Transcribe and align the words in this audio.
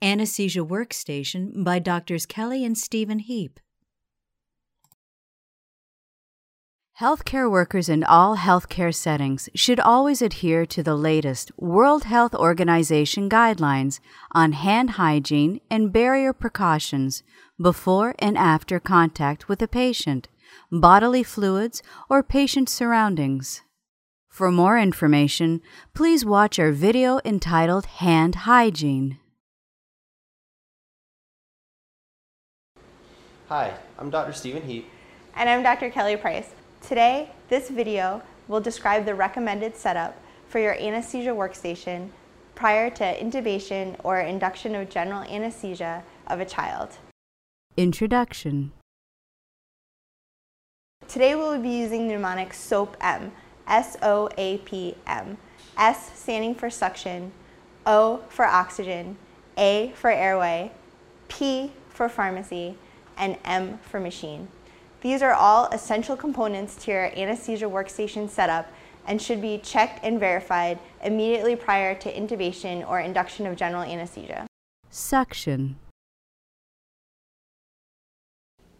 Anesthesia 0.00 0.60
Workstation 0.64 1.64
by 1.64 1.80
Drs. 1.80 2.24
Kelly 2.24 2.64
and 2.64 2.78
Stephen 2.78 3.18
Heap. 3.18 3.58
Healthcare 7.00 7.50
workers 7.50 7.88
in 7.88 8.02
all 8.02 8.36
healthcare 8.36 8.94
settings 8.94 9.48
should 9.54 9.78
always 9.78 10.20
adhere 10.20 10.66
to 10.66 10.82
the 10.82 10.96
latest 10.96 11.50
World 11.56 12.04
Health 12.04 12.34
Organization 12.34 13.28
guidelines 13.28 14.00
on 14.32 14.52
hand 14.52 14.90
hygiene 14.90 15.60
and 15.70 15.92
barrier 15.92 16.32
precautions 16.32 17.22
before 17.60 18.14
and 18.18 18.36
after 18.36 18.80
contact 18.80 19.48
with 19.48 19.62
a 19.62 19.68
patient, 19.68 20.28
bodily 20.72 21.22
fluids, 21.22 21.82
or 22.08 22.22
patient 22.22 22.68
surroundings. 22.68 23.62
For 24.28 24.50
more 24.50 24.78
information, 24.78 25.60
please 25.94 26.24
watch 26.24 26.58
our 26.58 26.72
video 26.72 27.20
entitled 27.24 27.86
Hand 27.86 28.34
Hygiene. 28.46 29.18
Hi, 33.48 33.72
I'm 33.98 34.10
Dr. 34.10 34.34
Stephen 34.34 34.62
Heap. 34.62 34.90
And 35.34 35.48
I'm 35.48 35.62
Dr. 35.62 35.88
Kelly 35.88 36.18
Price. 36.18 36.50
Today, 36.86 37.30
this 37.48 37.70
video 37.70 38.20
will 38.46 38.60
describe 38.60 39.06
the 39.06 39.14
recommended 39.14 39.74
setup 39.74 40.20
for 40.48 40.58
your 40.58 40.74
anesthesia 40.74 41.30
workstation 41.30 42.10
prior 42.54 42.90
to 42.90 43.04
intubation 43.18 43.96
or 44.04 44.20
induction 44.20 44.74
of 44.74 44.90
general 44.90 45.22
anesthesia 45.22 46.04
of 46.26 46.40
a 46.40 46.44
child. 46.44 46.98
Introduction 47.78 48.72
Today 51.08 51.34
we'll 51.34 51.58
be 51.58 51.70
using 51.70 52.06
the 52.06 52.12
mnemonic 52.12 52.52
SOAP-M, 52.52 53.32
S-O-A-P-M. 53.66 55.38
S 55.78 56.20
standing 56.20 56.54
for 56.54 56.68
suction, 56.68 57.32
O 57.86 58.20
for 58.28 58.44
oxygen, 58.44 59.16
A 59.56 59.94
for 59.94 60.10
airway, 60.10 60.70
P 61.28 61.72
for 61.88 62.10
pharmacy, 62.10 62.76
and 63.18 63.36
M 63.44 63.78
for 63.78 64.00
machine. 64.00 64.48
These 65.00 65.22
are 65.22 65.34
all 65.34 65.66
essential 65.66 66.16
components 66.16 66.76
to 66.84 66.90
your 66.90 67.04
anesthesia 67.16 67.66
workstation 67.66 68.28
setup 68.28 68.70
and 69.06 69.20
should 69.20 69.40
be 69.40 69.58
checked 69.58 70.04
and 70.04 70.18
verified 70.18 70.78
immediately 71.02 71.56
prior 71.56 71.94
to 71.94 72.12
intubation 72.12 72.88
or 72.88 73.00
induction 73.00 73.46
of 73.46 73.56
general 73.56 73.82
anesthesia. 73.82 74.46
Suction 74.90 75.76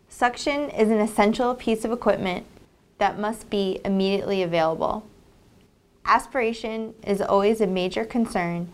Suction 0.09 0.69
is 0.71 0.89
an 0.89 0.99
essential 0.99 1.55
piece 1.55 1.85
of 1.85 1.93
equipment 1.93 2.47
that 2.99 3.19
must 3.19 3.49
be 3.49 3.81
immediately 3.85 4.43
available. 4.43 5.07
Aspiration 6.05 6.95
is 7.07 7.21
always 7.21 7.61
a 7.61 7.67
major 7.67 8.05
concern 8.05 8.73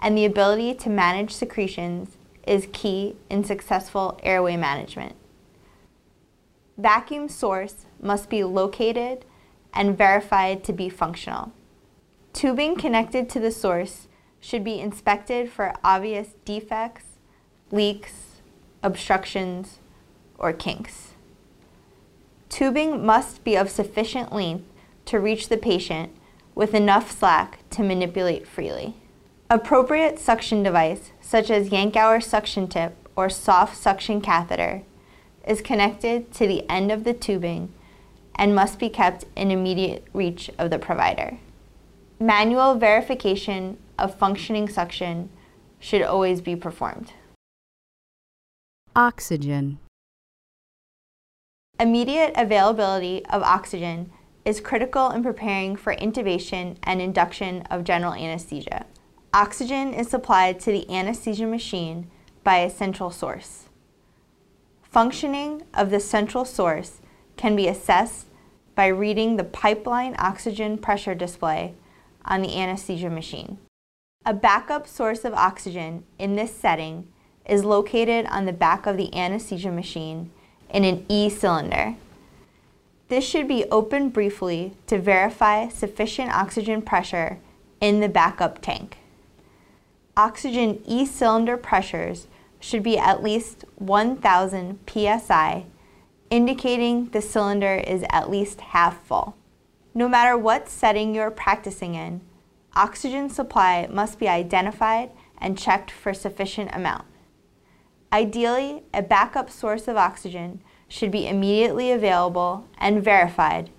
and 0.00 0.18
the 0.18 0.24
ability 0.24 0.74
to 0.74 0.90
manage 0.90 1.32
secretions 1.32 2.16
is 2.46 2.68
key 2.72 3.16
in 3.30 3.44
successful 3.44 4.18
airway 4.22 4.56
management. 4.56 5.14
Vacuum 6.76 7.28
source 7.28 7.86
must 8.00 8.28
be 8.28 8.42
located 8.42 9.24
and 9.72 9.96
verified 9.96 10.64
to 10.64 10.72
be 10.72 10.88
functional. 10.88 11.52
Tubing 12.32 12.76
connected 12.76 13.28
to 13.30 13.40
the 13.40 13.50
source 13.50 14.08
should 14.40 14.64
be 14.64 14.80
inspected 14.80 15.50
for 15.50 15.74
obvious 15.84 16.34
defects, 16.44 17.04
leaks, 17.70 18.40
obstructions, 18.82 19.78
or 20.38 20.52
kinks. 20.52 21.12
Tubing 22.48 23.04
must 23.04 23.44
be 23.44 23.56
of 23.56 23.70
sufficient 23.70 24.32
length 24.32 24.66
to 25.06 25.20
reach 25.20 25.48
the 25.48 25.56
patient 25.56 26.14
with 26.54 26.74
enough 26.74 27.10
slack 27.10 27.60
to 27.70 27.82
manipulate 27.82 28.46
freely. 28.46 28.94
Appropriate 29.52 30.18
suction 30.18 30.62
device, 30.62 31.12
such 31.20 31.50
as 31.50 31.68
Yankauer 31.68 32.22
suction 32.22 32.66
tip 32.66 32.96
or 33.14 33.28
soft 33.28 33.76
suction 33.76 34.22
catheter, 34.22 34.80
is 35.46 35.60
connected 35.60 36.32
to 36.32 36.46
the 36.46 36.66
end 36.70 36.90
of 36.90 37.04
the 37.04 37.12
tubing 37.12 37.70
and 38.34 38.54
must 38.54 38.78
be 38.78 38.88
kept 38.88 39.26
in 39.36 39.50
immediate 39.50 40.06
reach 40.14 40.50
of 40.56 40.70
the 40.70 40.78
provider. 40.78 41.36
Manual 42.18 42.76
verification 42.76 43.76
of 43.98 44.18
functioning 44.18 44.70
suction 44.70 45.28
should 45.78 46.00
always 46.00 46.40
be 46.40 46.56
performed. 46.56 47.12
Oxygen 48.96 49.80
Immediate 51.78 52.32
availability 52.38 53.22
of 53.26 53.42
oxygen 53.42 54.12
is 54.46 54.62
critical 54.62 55.10
in 55.10 55.22
preparing 55.22 55.76
for 55.76 55.94
intubation 55.94 56.76
and 56.84 57.02
induction 57.02 57.60
of 57.70 57.84
general 57.84 58.14
anesthesia. 58.14 58.86
Oxygen 59.34 59.94
is 59.94 60.10
supplied 60.10 60.60
to 60.60 60.70
the 60.70 60.90
anesthesia 60.90 61.46
machine 61.46 62.10
by 62.44 62.58
a 62.58 62.68
central 62.68 63.10
source. 63.10 63.70
Functioning 64.82 65.62
of 65.72 65.88
the 65.88 66.00
central 66.00 66.44
source 66.44 67.00
can 67.38 67.56
be 67.56 67.66
assessed 67.66 68.26
by 68.74 68.88
reading 68.88 69.36
the 69.36 69.44
pipeline 69.44 70.14
oxygen 70.18 70.76
pressure 70.76 71.14
display 71.14 71.72
on 72.26 72.42
the 72.42 72.58
anesthesia 72.58 73.08
machine. 73.08 73.56
A 74.26 74.34
backup 74.34 74.86
source 74.86 75.24
of 75.24 75.32
oxygen 75.32 76.04
in 76.18 76.36
this 76.36 76.54
setting 76.54 77.08
is 77.46 77.64
located 77.64 78.26
on 78.26 78.44
the 78.44 78.52
back 78.52 78.84
of 78.84 78.98
the 78.98 79.14
anesthesia 79.14 79.72
machine 79.72 80.30
in 80.68 80.84
an 80.84 81.06
E 81.08 81.30
cylinder. 81.30 81.94
This 83.08 83.26
should 83.26 83.48
be 83.48 83.64
opened 83.70 84.12
briefly 84.12 84.74
to 84.88 84.98
verify 84.98 85.68
sufficient 85.68 86.30
oxygen 86.32 86.82
pressure 86.82 87.38
in 87.80 88.00
the 88.00 88.10
backup 88.10 88.60
tank 88.60 88.98
oxygen 90.16 90.82
E-cylinder 90.86 91.56
pressures 91.56 92.26
should 92.60 92.82
be 92.82 92.98
at 92.98 93.22
least 93.22 93.64
1000 93.76 94.78
psi, 94.86 95.66
indicating 96.30 97.08
the 97.10 97.22
cylinder 97.22 97.76
is 97.76 98.04
at 98.10 98.30
least 98.30 98.60
half 98.60 99.04
full. 99.06 99.36
No 99.94 100.08
matter 100.08 100.36
what 100.36 100.68
setting 100.68 101.14
you're 101.14 101.30
practicing 101.30 101.94
in, 101.94 102.20
oxygen 102.74 103.28
supply 103.28 103.86
must 103.90 104.18
be 104.18 104.28
identified 104.28 105.10
and 105.38 105.58
checked 105.58 105.90
for 105.90 106.14
sufficient 106.14 106.70
amount. 106.74 107.04
Ideally, 108.12 108.82
a 108.92 109.02
backup 109.02 109.50
source 109.50 109.88
of 109.88 109.96
oxygen 109.96 110.62
should 110.88 111.10
be 111.10 111.26
immediately 111.26 111.90
available 111.90 112.68
and 112.78 113.02
verified, 113.02 113.70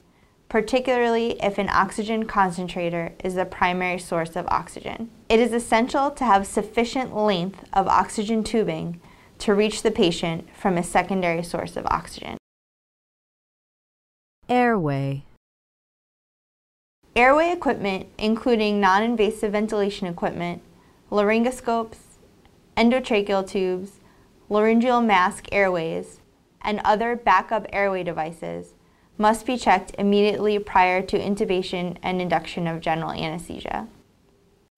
particularly 0.54 1.32
if 1.42 1.58
an 1.58 1.68
oxygen 1.68 2.28
concentrator 2.28 3.12
is 3.24 3.34
the 3.34 3.44
primary 3.44 3.98
source 3.98 4.36
of 4.36 4.46
oxygen. 4.50 5.10
It 5.28 5.40
is 5.40 5.52
essential 5.52 6.12
to 6.12 6.24
have 6.24 6.46
sufficient 6.46 7.16
length 7.16 7.68
of 7.74 7.88
oxygen 7.88 8.44
tubing 8.44 9.02
to 9.40 9.56
reach 9.56 9.82
the 9.82 9.90
patient 9.90 10.48
from 10.56 10.78
a 10.78 10.84
secondary 10.84 11.42
source 11.42 11.76
of 11.76 11.88
oxygen. 11.88 12.38
Airway 14.48 15.24
Airway 17.16 17.52
equipment, 17.52 18.06
including 18.20 18.80
non-invasive 18.80 19.54
ventilation 19.54 20.06
equipment, 20.06 20.62
laryngoscopes, 21.10 21.98
endotracheal 22.78 23.48
tubes, 23.48 23.94
laryngeal 24.50 25.02
mask 25.02 25.48
airways, 25.52 26.20
and 26.62 26.80
other 26.86 27.16
backup 27.16 27.66
airway 27.74 28.04
devices 28.04 28.76
must 29.18 29.46
be 29.46 29.58
checked 29.58 29.96
immediately 29.98 30.60
prior 30.60 31.02
to 31.02 31.20
intubation 31.20 31.98
and 32.02 32.22
induction 32.22 32.68
of 32.68 32.82
general 32.82 33.12
anesthesia. 33.12 33.88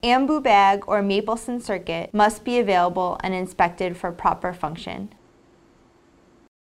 Ambu 0.04 0.44
bag 0.44 0.84
or 0.88 1.02
Mapleson 1.02 1.62
circuit 1.62 2.14
must 2.14 2.44
be 2.44 2.60
available 2.60 3.18
and 3.24 3.34
inspected 3.34 3.98
for 3.98 4.12
proper 4.12 4.54
function. 4.54 5.10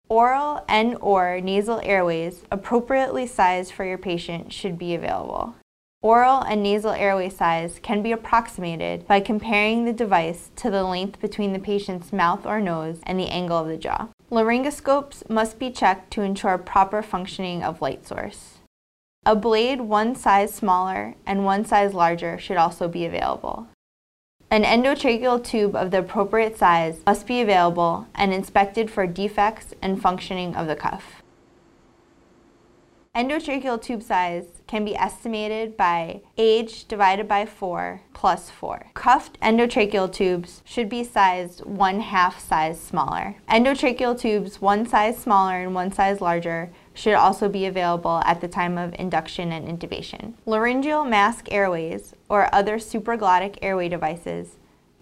Oral 0.08 0.62
and 0.68 0.96
or 1.00 1.40
nasal 1.40 1.80
airways 1.82 2.42
appropriately 2.50 3.26
sized 3.26 3.72
for 3.72 3.84
your 3.84 3.98
patient 3.98 4.52
should 4.52 4.78
be 4.78 4.94
available. 4.94 5.54
Oral 6.02 6.42
and 6.42 6.62
nasal 6.62 6.90
airway 6.90 7.28
size 7.28 7.78
can 7.82 8.02
be 8.02 8.12
approximated 8.12 9.06
by 9.06 9.20
comparing 9.20 9.84
the 9.84 9.92
device 9.92 10.50
to 10.56 10.68
the 10.68 10.82
length 10.82 11.20
between 11.20 11.52
the 11.52 11.58
patient's 11.58 12.12
mouth 12.12 12.44
or 12.44 12.60
nose 12.60 13.00
and 13.04 13.18
the 13.18 13.28
angle 13.28 13.58
of 13.58 13.68
the 13.68 13.76
jaw. 13.76 14.08
Laryngoscopes 14.32 15.28
must 15.28 15.58
be 15.58 15.70
checked 15.70 16.10
to 16.12 16.22
ensure 16.22 16.56
proper 16.56 17.02
functioning 17.02 17.62
of 17.62 17.82
light 17.82 18.06
source. 18.06 18.60
A 19.26 19.36
blade 19.36 19.82
one 19.82 20.14
size 20.14 20.54
smaller 20.54 21.16
and 21.26 21.44
one 21.44 21.66
size 21.66 21.92
larger 21.92 22.38
should 22.38 22.56
also 22.56 22.88
be 22.88 23.04
available. 23.04 23.66
An 24.50 24.64
endotracheal 24.64 25.44
tube 25.44 25.76
of 25.76 25.90
the 25.90 25.98
appropriate 25.98 26.56
size 26.56 27.02
must 27.04 27.26
be 27.26 27.42
available 27.42 28.06
and 28.14 28.32
inspected 28.32 28.90
for 28.90 29.06
defects 29.06 29.74
and 29.82 30.00
functioning 30.00 30.56
of 30.56 30.66
the 30.66 30.76
cuff. 30.76 31.22
Endotracheal 33.14 33.82
tube 33.82 34.02
size 34.02 34.46
can 34.66 34.86
be 34.86 34.96
estimated 34.96 35.76
by 35.76 36.22
age 36.38 36.86
divided 36.88 37.28
by 37.28 37.44
4 37.44 38.00
plus 38.14 38.48
4. 38.48 38.86
Cuffed 38.94 39.38
endotracheal 39.40 40.10
tubes 40.10 40.62
should 40.64 40.88
be 40.88 41.04
sized 41.04 41.60
one 41.66 42.00
half 42.00 42.40
size 42.40 42.80
smaller. 42.80 43.36
Endotracheal 43.50 44.18
tubes 44.18 44.62
one 44.62 44.86
size 44.86 45.18
smaller 45.18 45.60
and 45.60 45.74
one 45.74 45.92
size 45.92 46.22
larger 46.22 46.70
should 46.94 47.12
also 47.12 47.50
be 47.50 47.66
available 47.66 48.22
at 48.24 48.40
the 48.40 48.48
time 48.48 48.78
of 48.78 48.94
induction 48.98 49.52
and 49.52 49.68
intubation. 49.68 50.32
Laryngeal 50.46 51.04
mask 51.04 51.52
airways 51.52 52.14
or 52.30 52.48
other 52.54 52.78
supraglottic 52.78 53.58
airway 53.60 53.90
devices 53.90 54.56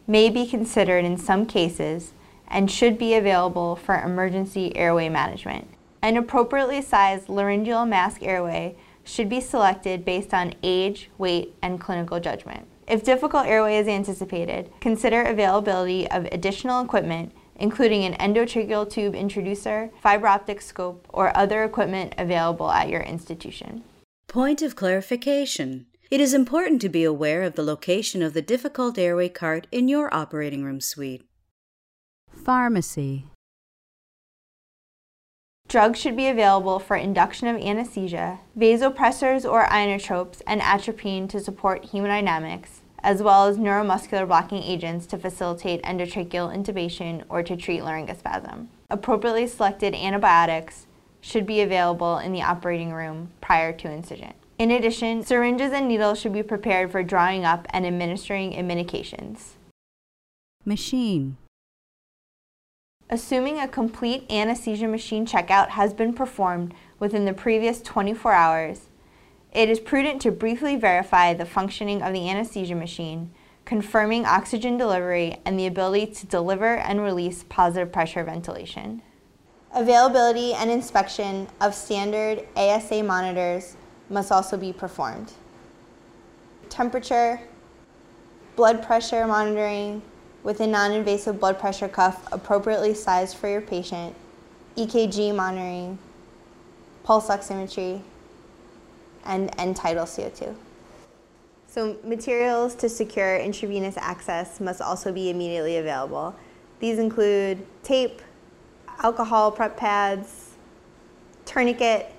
may 0.09 0.29
be 0.29 0.49
considered 0.49 1.05
in 1.05 1.17
some 1.17 1.47
cases 1.47 2.13
and 2.49 2.69
should 2.69 2.99
be 2.99 3.15
available 3.15 3.77
for 3.77 4.03
emergency 4.03 4.75
airway 4.77 5.09
management. 5.09 5.69
An 6.03 6.17
appropriately 6.17 6.81
sized 6.81 7.29
laryngeal 7.29 7.85
mask 7.85 8.23
airway 8.23 8.77
should 9.05 9.29
be 9.29 9.41
selected 9.41 10.05
based 10.05 10.33
on 10.33 10.55
age, 10.63 11.11
weight, 11.19 11.55
and 11.63 11.81
clinical 11.81 12.21
judgment. 12.21 12.67
If 12.87 13.05
difficult 13.05 13.47
airway 13.47 13.77
is 13.77 13.87
anticipated, 13.87 14.71
consider 14.81 15.23
availability 15.23 16.11
of 16.11 16.25
additional 16.27 16.83
equipment, 16.83 17.33
including 17.57 18.05
an 18.05 18.15
endotracheal 18.15 18.91
tube 18.91 19.15
introducer, 19.15 19.91
fiber 20.03 20.27
optic 20.27 20.61
scope, 20.61 21.07
or 21.11 21.37
other 21.37 21.63
equipment 21.65 22.15
available 22.19 22.71
at 22.71 22.89
your 22.89 23.03
institution. 23.03 23.85
Point 24.27 24.63
of 24.63 24.75
clarification. 24.75 25.87
It 26.11 26.21
is 26.21 26.35
important 26.35 26.81
to 26.81 26.89
be 26.89 27.05
aware 27.05 27.43
of 27.43 27.55
the 27.55 27.63
location 27.63 28.23
of 28.23 28.33
the 28.33 28.43
difficult 28.43 28.99
airway 28.99 29.29
cart 29.29 29.69
in 29.71 29.87
your 29.87 30.13
operating 30.13 30.65
room 30.65 30.81
suite. 30.81 31.23
Pharmacy. 32.45 33.30
Drugs 35.71 36.01
should 36.01 36.17
be 36.17 36.27
available 36.27 36.81
for 36.81 36.97
induction 36.97 37.47
of 37.47 37.63
anesthesia, 37.63 38.41
vasopressors 38.59 39.49
or 39.49 39.67
inotropes, 39.67 40.43
and 40.45 40.61
atropine 40.61 41.29
to 41.29 41.39
support 41.39 41.93
hemodynamics, 41.93 42.81
as 43.05 43.23
well 43.23 43.47
as 43.47 43.57
neuromuscular 43.57 44.27
blocking 44.27 44.65
agents 44.65 45.07
to 45.07 45.17
facilitate 45.17 45.81
endotracheal 45.85 46.53
intubation 46.53 47.23
or 47.29 47.45
to 47.45 47.57
treat 47.57 47.83
laryngospasm. 47.83 48.67
Appropriately 48.91 49.47
selected 49.47 49.95
antibiotics 49.95 50.89
should 51.21 51.47
be 51.47 51.61
available 51.61 52.19
in 52.19 52.33
the 52.33 52.43
operating 52.43 52.93
room 52.93 53.31
prior 53.41 53.73
to 53.73 53.89
incision. 53.89 54.33
In 54.59 54.73
addition, 54.73 55.23
syringes 55.23 55.71
and 55.71 55.87
needles 55.87 56.19
should 56.21 56.33
be 56.33 56.43
prepared 56.43 56.91
for 56.91 57.05
drawing 57.05 57.45
up 57.45 57.69
and 57.71 57.87
administering 57.87 58.55
medications. 58.55 59.51
Machine. 60.65 61.37
Assuming 63.13 63.59
a 63.59 63.67
complete 63.67 64.25
anesthesia 64.31 64.87
machine 64.87 65.27
checkout 65.27 65.71
has 65.71 65.93
been 65.93 66.13
performed 66.13 66.73
within 67.01 67.25
the 67.25 67.33
previous 67.33 67.83
24 67.83 68.33
hours, 68.33 68.89
it 69.53 69.69
is 69.69 69.81
prudent 69.81 70.23
to 70.23 70.31
briefly 70.31 70.77
verify 70.77 71.35
the 71.35 71.45
functioning 71.45 72.03
of 72.03 72.13
the 72.13 72.31
anesthesia 72.31 72.77
machine, 72.77 73.33
confirming 73.65 74.25
oxygen 74.25 74.77
delivery 74.77 75.39
and 75.45 75.59
the 75.59 75.67
ability 75.67 76.07
to 76.07 76.27
deliver 76.27 76.77
and 76.77 77.03
release 77.03 77.45
positive 77.49 77.91
pressure 77.91 78.23
ventilation. 78.23 79.03
Availability 79.75 80.55
and 80.55 80.71
inspection 80.71 81.49
of 81.61 81.75
standard 81.75 82.47
ASA 82.55 83.03
monitors 83.03 83.77
must 84.09 84.31
also 84.31 84.57
be 84.57 84.73
performed. 84.73 85.33
Temperature, 86.69 87.41
blood 88.55 88.85
pressure 88.85 89.27
monitoring, 89.27 90.01
with 90.43 90.61
a 90.61 90.67
non-invasive 90.67 91.39
blood 91.39 91.59
pressure 91.59 91.89
cuff 91.89 92.27
appropriately 92.33 92.95
sized 92.95 93.37
for 93.37 93.49
your 93.49 93.61
patient, 93.61 94.15
EKG 94.77 95.35
monitoring, 95.35 95.99
pulse 97.05 97.29
oximetry, 97.29 98.01
and 99.25 99.51
end-tidal 99.59 100.05
CO2. 100.05 100.55
So 101.67 101.97
materials 102.03 102.75
to 102.77 102.89
secure 102.89 103.37
intravenous 103.37 103.97
access 103.97 104.61
must 104.61 104.81
also 104.81 105.13
be 105.13 105.31
immediately 105.31 105.77
available. 105.77 106.35
These 106.81 106.99
include 106.99 107.65
tape, 107.83 108.23
alcohol 109.03 109.53
prep 109.53 109.77
pads, 109.77 110.51
tourniquet, 111.45 112.13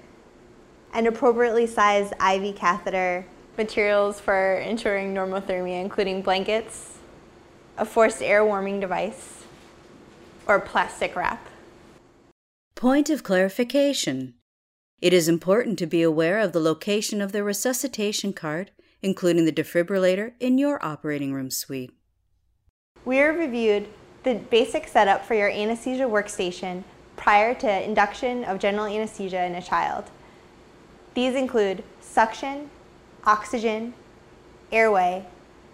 and 0.94 1.08
appropriately 1.08 1.68
sized 1.68 2.14
IV 2.14 2.56
catheter. 2.56 3.26
Materials 3.58 4.20
for 4.20 4.56
ensuring 4.56 5.14
normothermia, 5.14 5.82
including 5.82 6.22
blankets, 6.22 7.00
a 7.78 7.86
forced 7.86 8.22
air 8.22 8.44
warming 8.44 8.80
device, 8.80 9.44
or 10.48 10.60
plastic 10.60 11.16
wrap. 11.16 11.48
Point 12.76 13.10
of 13.10 13.24
clarification. 13.24 14.36
It 15.02 15.14
is 15.14 15.28
important 15.28 15.80
to 15.80 15.88
be 15.88 16.02
aware 16.02 16.40
of 16.40 16.54
the 16.54 16.60
location 16.60 17.22
of 17.22 17.32
the 17.32 17.44
resuscitation 17.44 18.34
cart, 18.34 18.72
including 19.02 19.46
the 19.46 19.52
defibrillator, 19.52 20.34
in 20.40 20.58
your 20.58 20.84
operating 20.86 21.34
room 21.34 21.50
suite. 21.50 21.92
We 23.04 23.18
have 23.18 23.36
reviewed 23.36 23.88
the 24.24 24.36
basic 24.36 24.88
setup 24.88 25.26
for 25.26 25.34
your 25.34 25.50
anesthesia 25.50 26.04
workstation 26.04 26.84
prior 27.16 27.54
to 27.56 27.84
induction 27.84 28.44
of 28.44 28.60
general 28.60 28.86
anesthesia 28.86 29.44
in 29.44 29.56
a 29.56 29.62
child. 29.62 30.06
These 31.14 31.36
include 31.36 31.84
suction, 32.00 32.70
oxygen, 33.26 33.94
airway, 34.72 35.26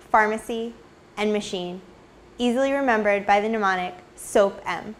pharmacy, 0.10 0.74
and 1.18 1.34
machine 1.34 1.82
easily 2.38 2.72
remembered 2.72 3.26
by 3.26 3.42
the 3.42 3.50
mnemonic 3.50 3.96
SOAP-M. 4.16 4.96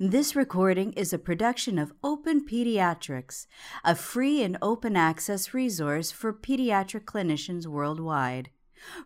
This 0.00 0.36
recording 0.36 0.92
is 0.92 1.12
a 1.12 1.18
production 1.18 1.78
of 1.78 1.92
Open 2.04 2.46
Pediatrics, 2.46 3.46
a 3.84 3.94
free 3.94 4.42
and 4.42 4.56
open 4.62 4.96
access 4.96 5.52
resource 5.52 6.12
for 6.12 6.32
pediatric 6.32 7.04
clinicians 7.04 7.66
worldwide. 7.66 8.50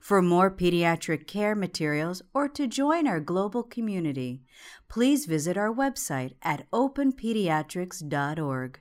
For 0.00 0.20
more 0.20 0.50
pediatric 0.50 1.26
care 1.26 1.54
materials 1.54 2.20
or 2.34 2.46
to 2.50 2.66
join 2.66 3.06
our 3.06 3.20
global 3.20 3.62
community, 3.62 4.42
please 4.88 5.24
visit 5.24 5.56
our 5.56 5.72
website 5.72 6.34
at 6.42 6.70
openpediatrics.org. 6.72 8.80